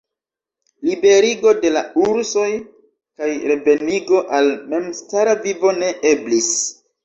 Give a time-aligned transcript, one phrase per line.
[0.87, 6.53] Liberigo de la ursoj kaj revenigo al memstara vivo ne eblis.